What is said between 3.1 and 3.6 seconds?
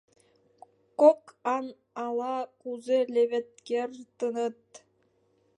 левед